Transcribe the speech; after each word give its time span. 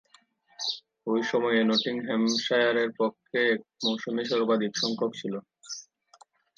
ঐ 1.07 1.23
সময়ে 1.23 1.59
নটিংহ্যামশায়ারের 1.63 2.89
পক্ষে 2.99 3.39
এক 3.51 3.59
মৌসুমে 3.83 4.23
সর্বাধিকসংখ্যক 4.31 5.11
ছিল। 5.19 5.33